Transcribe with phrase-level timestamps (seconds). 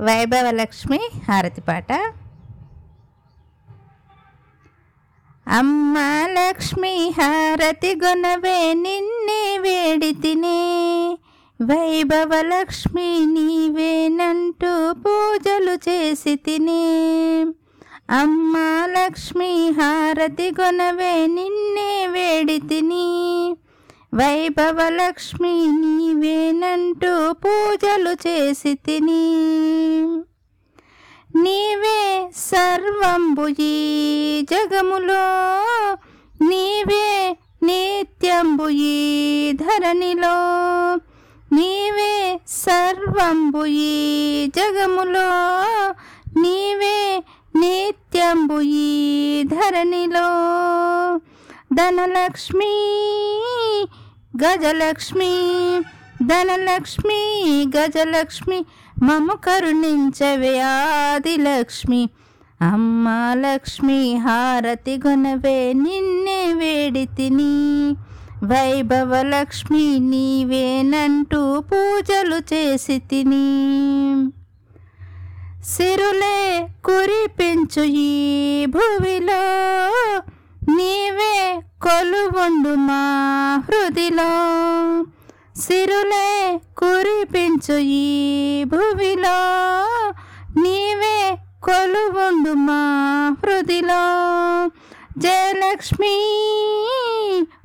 [0.00, 1.92] వైభవలక్ష్మి హారతి పాట.
[5.48, 5.94] అమ్మ
[6.30, 10.60] లక్ష్మి హారతి గుణవే నిన్నే వేడి తినే
[11.62, 16.84] వైభవలక్ష్మి నీవేనంటూ పూజలు చేసి తినే.
[18.10, 18.56] అమ్మ
[18.86, 23.19] లక్ష్మి హారతి గుణవే నిన్నే వేడితిని.
[24.14, 29.42] వైభవలక్ష్మి నీవేనంటూ పూజలు చేసి తిని.
[31.42, 35.24] నీవే సర్వంబుయి జగములో.
[36.48, 38.68] నీవే నిత్యంబు
[39.52, 40.36] ధరణిలో.
[41.52, 45.30] నీవే సర్వంబుయి జగములో.
[46.40, 47.24] నీవే
[47.56, 48.60] నిత్యంబు
[49.42, 50.30] ధరణిలో.
[51.72, 52.74] ధనలక్ష్మి
[54.42, 55.32] గజలక్ష్మి
[56.22, 57.20] ధనలక్ష్మి
[57.76, 58.58] గజలక్ష్మి
[59.02, 62.02] మము కరుణించవే ఆదిలక్ష్మి.
[62.62, 67.54] అమ్మ లక్ష్మి హారతి గుణవే నిన్నే వేడి తిని
[68.44, 73.46] వైభవలక్ష్మి నీవేనంటూ పూజలు చేసి తిని.
[75.64, 76.40] సిరులే
[76.84, 78.12] కురిపించు ఈ
[78.66, 79.42] భువిలో
[80.74, 81.29] నీవే
[81.82, 83.02] కొలువుండు మా
[83.68, 84.32] హృదిలో.
[85.60, 89.38] సిరులే కురిపించు ఈ భువిలో.
[90.60, 92.82] నీవే కొలువుండు మా
[93.44, 94.04] హృదిలో.
[95.18, 96.16] జయలక్ష్మి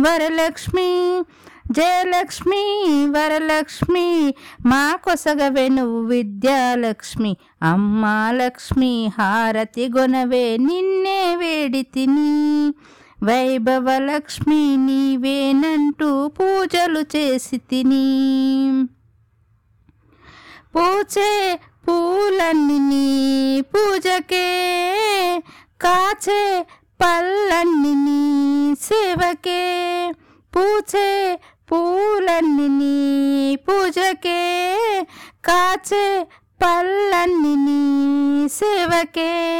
[0.00, 1.22] వరలక్ష్మి
[1.70, 2.62] జయలక్ష్మి
[3.06, 4.34] వరలక్ష్మి
[4.66, 7.36] మా కొసగవే నువ్వు విద్యాలక్ష్మి.
[7.62, 12.74] అమ్మా లక్ష్మి హారతి గుణవే నిన్నే వేడి తిని.
[13.24, 18.06] వైభవలక్ష్మి నీవేనంటూ పూజలు చేసి తిని
[20.74, 23.08] పూచే పూలన్నీ
[23.60, 24.48] పూజకే
[25.80, 26.66] కాచే
[27.00, 28.20] పళ్ళన్నీ
[28.74, 29.62] సేవకే
[30.56, 31.08] పూచే
[31.70, 32.96] పూలన్నీ
[33.68, 34.40] పూజకే
[35.44, 36.26] కాచే
[36.62, 37.80] పళ్ళన్నీ
[38.48, 39.57] సేవకే.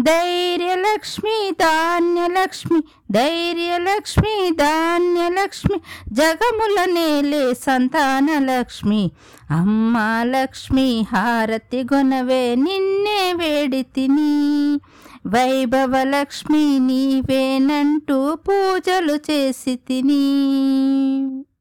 [0.00, 5.80] ధైర్యలక్ష్మి ధాన్యలక్ష్మి ధైర్యలక్ష్మి ధాన్యలక్ష్మి
[6.12, 9.10] జగముల నేలే సంతానలక్ష్మి.
[9.50, 14.80] అమ్మ లక్ష్మి హారతి గుణవే నిన్నే వేడి తిని.
[15.26, 21.53] వైభవలక్ష్మి నీవేనంటూ పూజలు చేసి తిని.